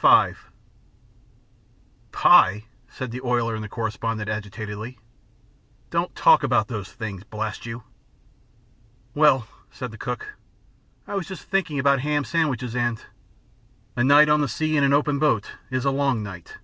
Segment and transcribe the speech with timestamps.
[0.00, 0.36] V
[2.12, 5.00] "Pie," said the oiler and the correspondent, agitatedly.
[5.90, 7.82] "Don't talk about those things, blast you!"
[9.14, 10.36] "Well," said the cook,
[11.08, 13.02] "I was just thinking about ham sandwiches, and"
[13.96, 16.58] A night on the sea in an open boat is a long night.